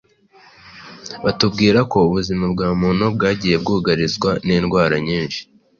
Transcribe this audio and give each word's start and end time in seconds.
batubwira 1.23 1.79
ko 1.91 1.97
ubuzima 2.07 2.45
bwa 2.53 2.69
muntu 2.81 3.05
bwagiye 3.15 3.55
bwugarizwa 3.63 4.29
n’indwara 4.45 4.95
nyinshi 5.07 5.39